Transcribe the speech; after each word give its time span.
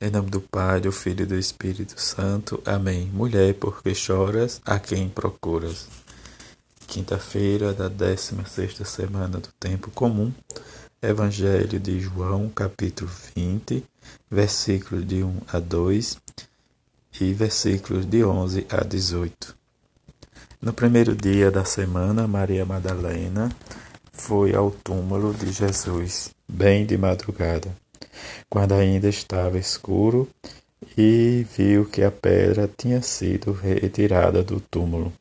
Em 0.00 0.10
nome 0.10 0.30
do 0.30 0.40
Pai, 0.40 0.80
do 0.80 0.92
Filho 0.92 1.24
e 1.24 1.26
do 1.26 1.34
Espírito 1.34 2.00
Santo. 2.00 2.62
Amém. 2.64 3.10
Mulher, 3.12 3.52
por 3.54 3.82
que 3.82 3.92
choras? 3.96 4.60
A 4.64 4.78
quem 4.78 5.08
procuras? 5.08 5.88
Quinta-feira 6.86 7.72
da 7.72 7.88
16 7.88 8.76
semana 8.84 9.40
do 9.40 9.48
Tempo 9.58 9.90
Comum. 9.90 10.32
Evangelho 11.02 11.80
de 11.80 11.98
João, 11.98 12.48
capítulo 12.48 13.10
20, 13.34 13.82
versículos 14.30 15.04
de 15.04 15.24
1 15.24 15.36
a 15.52 15.58
2 15.58 16.16
e 17.20 17.32
versículos 17.32 18.06
de 18.06 18.24
11 18.24 18.68
a 18.70 18.84
18. 18.84 19.56
No 20.62 20.72
primeiro 20.72 21.16
dia 21.16 21.50
da 21.50 21.64
semana, 21.64 22.28
Maria 22.28 22.64
Madalena 22.64 23.50
foi 24.12 24.54
ao 24.54 24.70
túmulo 24.70 25.34
de 25.34 25.50
Jesus, 25.50 26.30
bem 26.48 26.86
de 26.86 26.96
madrugada 26.96 27.74
quando 28.48 28.72
ainda 28.72 29.08
estava 29.08 29.58
escuro, 29.58 30.28
e 30.96 31.46
viu 31.56 31.84
que 31.84 32.02
a 32.02 32.10
pedra 32.10 32.70
tinha 32.76 33.02
sido 33.02 33.52
retirada 33.52 34.42
do 34.42 34.60
túmulo. 34.60 35.12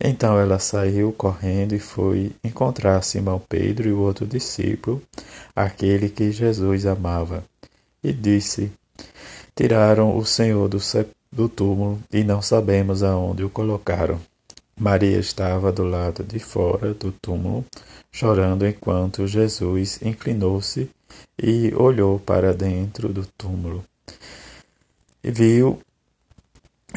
Então 0.00 0.38
ela 0.38 0.58
saiu 0.58 1.12
correndo 1.12 1.74
e 1.74 1.78
foi 1.78 2.32
encontrar 2.42 3.02
Simão 3.02 3.40
Pedro 3.48 3.88
e 3.88 3.92
o 3.92 4.00
outro 4.00 4.26
discípulo, 4.26 5.02
aquele 5.54 6.08
que 6.08 6.32
Jesus 6.32 6.86
amava, 6.86 7.44
e 8.02 8.12
disse: 8.12 8.72
Tiraram 9.54 10.16
o 10.16 10.24
Senhor 10.24 10.68
do, 10.68 10.78
do 11.30 11.48
túmulo 11.48 12.00
e 12.12 12.24
não 12.24 12.40
sabemos 12.40 13.02
aonde 13.02 13.44
o 13.44 13.50
colocaram. 13.50 14.20
Maria 14.78 15.18
estava 15.18 15.70
do 15.70 15.84
lado 15.84 16.24
de 16.24 16.38
fora 16.38 16.94
do 16.94 17.12
túmulo, 17.12 17.64
chorando 18.10 18.66
enquanto 18.66 19.26
Jesus 19.26 20.00
inclinou-se 20.00 20.88
e 21.38 21.72
olhou 21.74 22.18
para 22.18 22.52
dentro 22.52 23.12
do 23.12 23.26
túmulo. 23.26 23.84
E 25.22 25.30
viu 25.30 25.80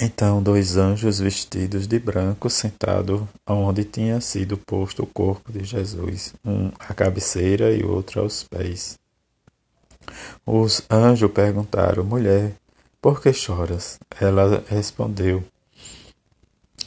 então 0.02 0.42
dois 0.42 0.76
anjos 0.76 1.20
vestidos 1.20 1.86
de 1.86 2.00
branco 2.00 2.50
sentados 2.50 3.22
onde 3.46 3.84
tinha 3.84 4.20
sido 4.20 4.58
posto 4.58 5.04
o 5.04 5.08
corpo 5.08 5.52
de 5.52 5.64
Jesus, 5.64 6.34
um 6.44 6.72
à 6.80 6.94
cabeceira 6.94 7.72
e 7.72 7.84
outro 7.84 8.22
aos 8.22 8.44
pés. 8.44 8.98
Os 10.46 10.82
anjos 10.90 11.32
perguntaram: 11.32 12.04
Mulher, 12.04 12.56
por 13.00 13.22
que 13.22 13.32
choras? 13.32 14.00
Ela 14.20 14.64
respondeu: 14.68 15.44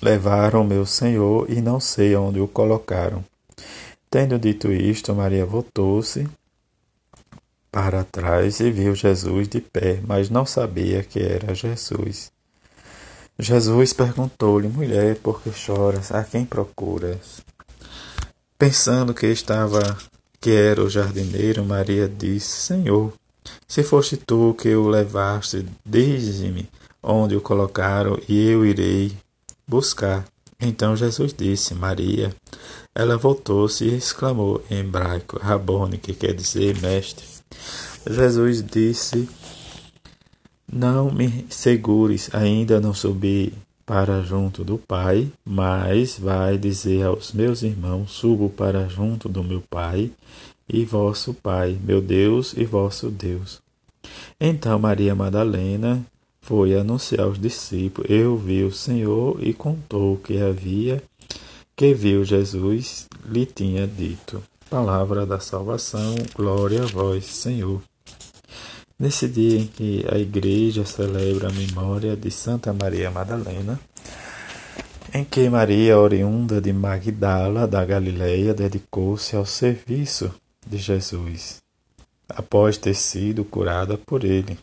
Levaram 0.02 0.64
meu 0.64 0.84
Senhor 0.84 1.50
e 1.50 1.60
não 1.60 1.78
sei 1.78 2.16
onde 2.16 2.40
o 2.40 2.48
colocaram. 2.48 3.24
Tendo 4.10 4.38
dito 4.38 4.72
isto, 4.72 5.14
Maria 5.14 5.46
voltou-se 5.46 6.28
para 7.76 8.04
trás 8.04 8.58
e 8.60 8.70
viu 8.70 8.94
Jesus 8.94 9.48
de 9.48 9.60
pé, 9.60 10.00
mas 10.06 10.30
não 10.30 10.46
sabia 10.46 11.02
que 11.02 11.20
era 11.20 11.54
Jesus. 11.54 12.32
Jesus 13.38 13.92
perguntou-lhe, 13.92 14.66
mulher, 14.66 15.16
por 15.16 15.42
que 15.42 15.52
choras? 15.52 16.10
A 16.10 16.24
quem 16.24 16.46
procuras? 16.46 17.42
Pensando 18.58 19.12
que 19.12 19.26
estava 19.26 19.94
que 20.40 20.52
era 20.52 20.82
o 20.82 20.88
jardineiro, 20.88 21.66
Maria 21.66 22.08
disse: 22.08 22.62
Senhor, 22.62 23.12
se 23.68 23.82
foste 23.82 24.16
tu 24.16 24.56
que 24.58 24.74
o 24.74 24.88
levaste, 24.88 25.66
dize-me 25.84 26.70
onde 27.02 27.36
o 27.36 27.42
colocaram 27.42 28.18
e 28.26 28.48
eu 28.48 28.64
irei 28.64 29.12
buscar. 29.68 30.24
Então 30.58 30.96
Jesus 30.96 31.34
disse: 31.34 31.74
Maria. 31.74 32.34
Ela 32.94 33.18
voltou-se 33.18 33.84
e 33.84 33.94
exclamou 33.98 34.64
em 34.70 34.78
hebraico: 34.78 35.38
Rabone, 35.38 35.98
que 35.98 36.14
quer 36.14 36.32
dizer 36.32 36.80
mestre. 36.80 37.35
Jesus 38.08 38.62
disse: 38.62 39.28
Não 40.70 41.10
me 41.10 41.46
segures, 41.48 42.30
ainda 42.32 42.80
não 42.80 42.94
subi 42.94 43.52
para 43.84 44.20
junto 44.22 44.64
do 44.64 44.78
Pai, 44.78 45.30
mas 45.44 46.18
vai 46.18 46.58
dizer 46.58 47.04
aos 47.04 47.32
meus 47.32 47.62
irmãos: 47.62 48.10
Subo 48.10 48.50
para 48.50 48.88
junto 48.88 49.28
do 49.28 49.42
meu 49.42 49.62
Pai 49.70 50.10
e 50.68 50.84
vosso 50.84 51.32
Pai, 51.34 51.78
meu 51.82 52.00
Deus 52.00 52.52
e 52.56 52.64
vosso 52.64 53.10
Deus. 53.10 53.60
Então 54.40 54.78
Maria 54.78 55.14
Madalena 55.14 56.04
foi 56.42 56.76
anunciar 56.76 57.26
aos 57.26 57.38
discípulos: 57.38 58.10
Eu 58.10 58.36
vi 58.36 58.62
o 58.64 58.72
Senhor 58.72 59.38
e 59.42 59.52
contou 59.52 60.16
que 60.16 60.38
havia 60.38 61.02
que 61.76 61.92
viu 61.92 62.24
Jesus 62.24 63.06
lhe 63.28 63.44
tinha 63.44 63.86
dito. 63.86 64.42
Palavra 64.68 65.24
da 65.24 65.38
salvação, 65.38 66.16
glória 66.34 66.82
a 66.82 66.86
vós, 66.86 67.24
Senhor. 67.26 67.80
Nesse 68.98 69.28
dia 69.28 69.60
em 69.60 69.66
que 69.68 70.04
a 70.10 70.18
Igreja 70.18 70.84
celebra 70.84 71.48
a 71.48 71.52
memória 71.52 72.16
de 72.16 72.32
Santa 72.32 72.72
Maria 72.72 73.08
Madalena, 73.08 73.78
em 75.14 75.22
que 75.24 75.48
Maria, 75.48 75.96
oriunda 75.96 76.60
de 76.60 76.72
Magdala, 76.72 77.64
da 77.68 77.84
Galileia, 77.84 78.52
dedicou-se 78.52 79.36
ao 79.36 79.46
serviço 79.46 80.34
de 80.66 80.78
Jesus, 80.78 81.58
após 82.28 82.76
ter 82.76 82.94
sido 82.94 83.44
curada 83.44 83.96
por 83.96 84.24
ele. 84.24 84.58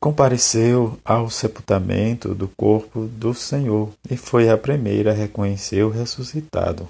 Compareceu 0.00 0.98
ao 1.04 1.28
sepultamento 1.28 2.34
do 2.34 2.48
corpo 2.48 3.02
do 3.04 3.34
Senhor 3.34 3.90
e 4.10 4.16
foi 4.16 4.48
a 4.48 4.56
primeira 4.56 5.10
a 5.10 5.14
reconhecer 5.14 5.82
o 5.82 5.90
ressuscitado. 5.90 6.88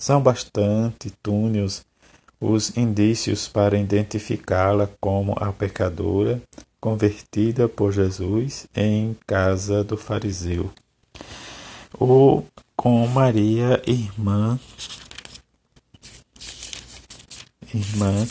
São 0.00 0.22
bastante 0.22 1.10
túneos 1.20 1.84
os 2.40 2.76
indícios 2.76 3.48
para 3.48 3.76
identificá-la 3.76 4.88
como 5.00 5.34
a 5.36 5.52
pecadora 5.52 6.40
convertida 6.80 7.68
por 7.68 7.92
Jesus 7.92 8.68
em 8.76 9.16
casa 9.26 9.82
do 9.82 9.96
fariseu, 9.96 10.70
ou 11.98 12.46
com 12.76 13.04
Maria, 13.08 13.82
irmã, 13.84 14.56
irmã 17.74 18.24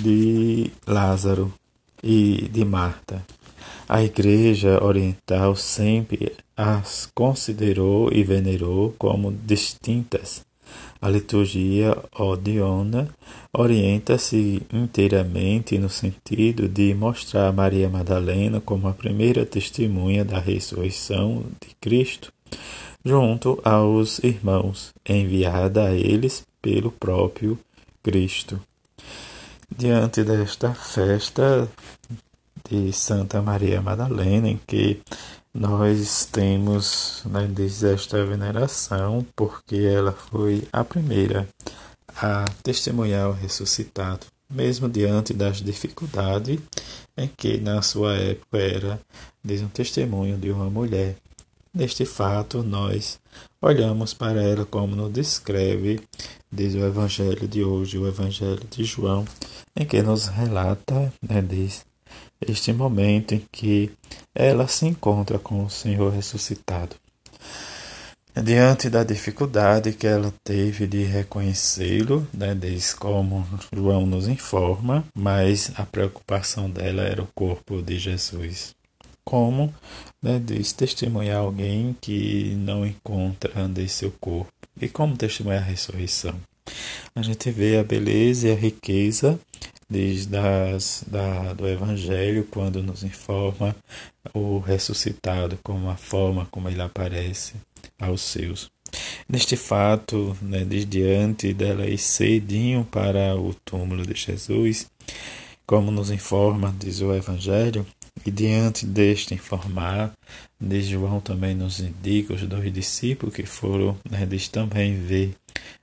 de 0.00 0.70
Lázaro 0.86 1.52
e 2.02 2.48
de 2.50 2.64
Marta. 2.64 3.22
A 3.86 4.02
Igreja 4.02 4.82
Oriental 4.82 5.54
sempre 5.54 6.34
as 6.56 7.06
considerou 7.14 8.10
e 8.10 8.24
venerou 8.24 8.94
como 8.98 9.30
distintas 9.30 10.46
a 11.00 11.08
liturgia 11.08 11.96
odiona 12.18 13.08
orienta-se 13.52 14.62
inteiramente 14.72 15.78
no 15.78 15.88
sentido 15.88 16.68
de 16.68 16.94
mostrar 16.94 17.52
Maria 17.52 17.88
Madalena 17.88 18.60
como 18.60 18.88
a 18.88 18.92
primeira 18.92 19.44
testemunha 19.44 20.24
da 20.24 20.38
ressurreição 20.38 21.44
de 21.60 21.74
Cristo, 21.80 22.32
junto 23.04 23.60
aos 23.64 24.18
irmãos, 24.20 24.92
enviada 25.08 25.88
a 25.88 25.92
eles 25.92 26.46
pelo 26.60 26.90
próprio 26.90 27.58
Cristo. 28.02 28.60
Diante 29.70 30.22
desta 30.22 30.72
festa 30.74 31.68
de 32.70 32.92
Santa 32.92 33.42
Maria 33.42 33.80
Madalena, 33.80 34.48
em 34.48 34.60
que 34.66 35.00
nós 35.58 36.26
temos 36.26 37.22
né, 37.24 37.48
desde 37.50 37.92
esta 37.92 38.22
veneração, 38.24 39.26
porque 39.34 39.76
ela 39.76 40.12
foi 40.12 40.68
a 40.70 40.84
primeira 40.84 41.48
a 42.14 42.44
testemunhar 42.62 43.30
o 43.30 43.32
ressuscitado, 43.32 44.26
mesmo 44.50 44.88
diante 44.88 45.32
das 45.32 45.58
dificuldades 45.58 46.60
em 47.16 47.28
que 47.34 47.58
na 47.58 47.80
sua 47.80 48.14
época 48.14 48.58
era 48.58 49.00
desde 49.42 49.64
um 49.64 49.68
testemunho 49.68 50.36
de 50.36 50.50
uma 50.50 50.68
mulher. 50.68 51.16
Neste 51.72 52.04
fato, 52.04 52.62
nós 52.62 53.18
olhamos 53.60 54.12
para 54.12 54.42
ela 54.42 54.64
como 54.66 54.94
nos 54.94 55.12
descreve 55.12 56.00
desde 56.52 56.78
o 56.78 56.86
Evangelho 56.86 57.48
de 57.48 57.64
hoje, 57.64 57.98
o 57.98 58.06
Evangelho 58.06 58.62
de 58.70 58.84
João, 58.84 59.24
em 59.74 59.86
que 59.86 60.02
nos 60.02 60.26
relata, 60.26 61.12
né, 61.26 61.42
diz, 61.42 61.84
este 62.40 62.72
momento 62.72 63.34
em 63.34 63.42
que 63.50 63.90
ela 64.36 64.68
se 64.68 64.86
encontra 64.86 65.38
com 65.38 65.64
o 65.64 65.70
Senhor 65.70 66.12
ressuscitado. 66.12 66.94
Diante 68.44 68.90
da 68.90 69.02
dificuldade 69.02 69.94
que 69.94 70.06
ela 70.06 70.32
teve 70.44 70.86
de 70.86 71.04
reconhecê-lo, 71.04 72.28
né, 72.34 72.54
diz 72.54 72.92
como 72.92 73.46
João 73.74 74.04
nos 74.04 74.28
informa, 74.28 75.02
mas 75.14 75.72
a 75.76 75.84
preocupação 75.84 76.68
dela 76.68 77.02
era 77.02 77.22
o 77.22 77.28
corpo 77.34 77.80
de 77.80 77.98
Jesus. 77.98 78.74
Como 79.24 79.74
né, 80.22 80.38
diz 80.38 80.70
testemunhar 80.72 81.38
alguém 81.38 81.96
que 81.98 82.54
não 82.58 82.84
encontra 82.84 83.66
de 83.68 83.88
seu 83.88 84.12
corpo 84.20 84.52
e 84.78 84.86
como 84.86 85.16
testemunhar 85.16 85.62
a 85.62 85.66
ressurreição. 85.66 86.34
A 87.14 87.22
gente 87.22 87.50
vê 87.50 87.78
a 87.78 87.84
beleza 87.84 88.48
e 88.48 88.52
a 88.52 88.54
riqueza 88.54 89.40
desde 89.88 90.36
as, 90.36 91.04
da, 91.06 91.52
do 91.52 91.66
Evangelho, 91.66 92.46
quando 92.50 92.82
nos 92.82 93.02
informa 93.02 93.74
o 94.34 94.58
ressuscitado, 94.58 95.58
como 95.62 95.88
a 95.88 95.96
forma 95.96 96.46
como 96.50 96.68
ele 96.68 96.82
aparece 96.82 97.54
aos 97.98 98.20
seus. 98.20 98.70
Neste 99.28 99.56
fato, 99.56 100.36
né, 100.40 100.64
desde 100.64 101.02
antes 101.02 101.54
dela 101.54 101.86
ir 101.86 101.98
cedinho 101.98 102.84
para 102.84 103.36
o 103.36 103.54
túmulo 103.64 104.06
de 104.06 104.14
Jesus, 104.14 104.88
como 105.66 105.90
nos 105.90 106.10
informa, 106.10 106.74
diz 106.78 107.00
o 107.00 107.12
Evangelho, 107.12 107.86
e 108.24 108.30
diante 108.30 108.86
deste 108.86 109.34
informar, 109.34 110.12
diz 110.60 110.86
João 110.86 111.20
também 111.20 111.54
nos 111.54 111.80
indica 111.80 112.34
os 112.34 112.42
dois 112.42 112.72
discípulos 112.72 113.34
que 113.34 113.44
foram, 113.44 113.96
né, 114.08 114.24
diz 114.26 114.48
também 114.48 114.96
ver, 114.96 115.34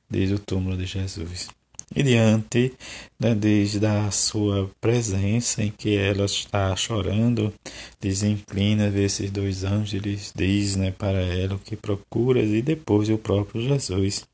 diz 0.10 0.32
o 0.32 0.40
túmulo 0.40 0.76
de 0.78 0.86
Jesus. 0.86 1.50
E 1.96 2.02
diante 2.02 2.74
né, 3.20 3.36
diz 3.36 3.80
da 3.80 4.10
sua 4.10 4.70
presença 4.82 5.62
em 5.62 5.70
que 5.70 5.96
ela 5.96 6.26
está 6.26 6.76
chorando, 6.76 7.54
diz 8.02 8.24
inclina 8.24 8.88
esses 8.88 9.30
dois 9.30 9.64
anjos, 9.64 10.34
diz 10.36 10.76
né, 10.76 10.92
para 10.92 11.22
ela 11.22 11.56
o 11.56 11.60
que 11.60 11.76
procura 11.76 12.42
e 12.42 12.64
depois 12.64 13.10
o 13.10 13.18
próprio 13.18 13.62
Jesus 13.62 14.26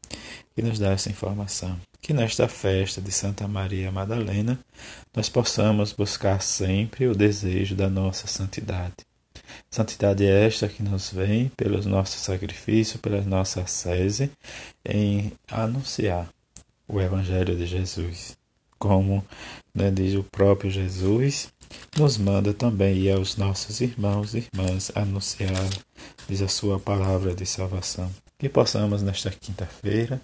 que 0.56 0.62
nos 0.62 0.80
dá 0.80 0.92
essa 0.92 1.10
informação. 1.10 1.78
Que 2.02 2.14
nesta 2.14 2.48
festa 2.48 3.02
de 3.02 3.12
Santa 3.12 3.46
Maria 3.46 3.92
Madalena 3.92 4.58
nós 5.14 5.28
possamos 5.28 5.92
buscar 5.92 6.42
sempre 6.42 7.08
o 7.08 7.16
desejo 7.16 7.76
da 7.76 7.90
nossa 7.90 8.26
santidade. 8.26 8.96
Santidade 9.70 10.26
esta 10.26 10.68
que 10.70 10.82
nos 10.82 11.12
vem 11.12 11.52
pelos 11.58 11.86
nossos 11.86 12.22
sacrifícios, 12.22 13.02
pela 13.02 13.22
nossa 13.22 13.66
sese, 13.68 14.32
em 14.86 15.32
anunciar 15.50 16.30
o 16.90 17.00
Evangelho 17.00 17.56
de 17.56 17.66
Jesus. 17.66 18.36
Como 18.78 19.24
né, 19.74 19.92
diz 19.92 20.16
o 20.16 20.24
próprio 20.24 20.72
Jesus, 20.72 21.50
nos 21.98 22.18
manda 22.18 22.54
também 22.54 22.98
ir 22.98 23.12
aos 23.12 23.38
nossos 23.38 23.80
irmãos 23.80 24.34
e 24.34 24.48
irmãs 24.54 24.92
anunciar, 24.96 25.70
diz 26.28 26.42
a 26.42 26.48
sua 26.48 26.80
palavra 26.80 27.36
de 27.36 27.46
salvação. 27.46 28.10
Que 28.38 28.50
possamos 28.50 29.02
nesta 29.02 29.30
quinta-feira 29.30 30.20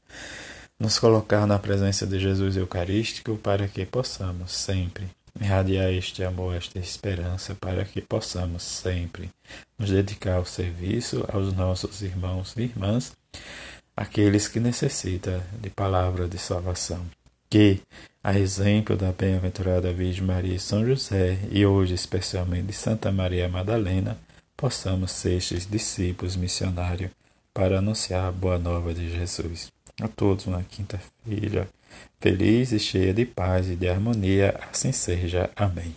nos 0.80 0.98
colocar 0.98 1.46
na 1.46 1.60
presença 1.60 2.08
de 2.08 2.20
Jesus 2.20 2.58
Eucarístico 2.58 3.38
para 3.38 3.68
que 3.68 3.86
possamos 3.86 4.52
sempre 4.52 5.10
irradiar 5.40 5.92
este 5.92 6.24
amor, 6.24 6.56
esta 6.56 6.80
esperança, 6.80 7.54
para 7.56 7.84
que 7.84 8.02
possamos 8.02 8.64
sempre 8.64 9.30
nos 9.78 9.90
dedicar 9.90 10.38
ao 10.38 10.46
serviço 10.46 11.26
aos 11.32 11.54
nossos 11.54 12.02
irmãos 12.02 12.54
e 12.56 12.64
irmãs 12.64 13.14
aqueles 13.96 14.48
que 14.48 14.60
necessitam 14.60 15.42
de 15.62 15.70
palavra 15.70 16.28
de 16.28 16.38
salvação. 16.38 17.06
Que, 17.50 17.82
a 18.24 18.38
exemplo 18.38 18.98
da 18.98 19.12
bem-aventurada 19.12 19.94
Virgem 19.94 20.24
Maria 20.24 20.56
e 20.56 20.60
São 20.60 20.86
José, 20.86 21.38
e 21.52 21.66
hoje 21.66 21.94
especialmente 21.94 22.68
de 22.68 22.74
Santa 22.74 23.12
Maria 23.12 23.48
Madalena, 23.48 24.18
possamos 24.58 25.12
ser 25.12 25.38
estes 25.38 25.66
discípulos 25.70 26.36
missionários 26.36 27.12
para 27.54 27.80
anunciar 27.80 28.28
a 28.28 28.32
boa 28.32 28.58
nova 28.58 28.94
de 28.94 29.10
Jesus. 29.10 29.72
A 30.02 30.08
todos 30.08 30.46
uma 30.46 30.64
quinta-feira 30.64 31.70
feliz 32.20 32.72
e 32.72 32.80
cheia 32.80 33.14
de 33.14 33.26
paz 33.26 33.70
e 33.70 33.76
de 33.76 33.88
harmonia, 33.88 34.60
assim 34.70 34.92
seja. 34.92 35.50
Amém. 35.56 35.96